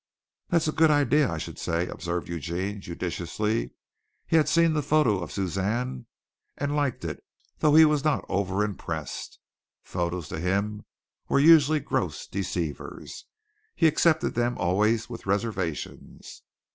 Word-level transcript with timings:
"That's 0.49 0.67
a 0.67 0.71
good 0.71 0.89
idea, 0.89 1.29
I 1.29 1.37
should 1.37 1.59
say," 1.59 1.85
observed 1.87 2.27
Eugene 2.27 2.81
judicially. 2.81 3.69
He 4.25 4.35
had 4.35 4.49
seen 4.49 4.73
the 4.73 4.81
photo 4.81 5.19
of 5.19 5.31
Suzanne 5.31 6.07
and 6.57 6.75
liked 6.75 7.05
it, 7.05 7.23
though 7.59 7.75
he 7.75 7.85
was 7.85 8.03
not 8.03 8.25
over 8.27 8.63
impressed. 8.63 9.37
Photos 9.83 10.27
to 10.29 10.39
him 10.39 10.85
were 11.29 11.39
usually 11.39 11.81
gross 11.81 12.25
deceivers. 12.25 13.25
He 13.75 13.85
accepted 13.85 14.33
them 14.33 14.57
always 14.57 15.07
with 15.07 15.27
reservations. 15.27 16.41